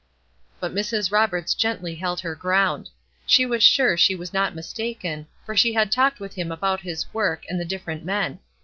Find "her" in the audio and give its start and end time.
2.21-2.33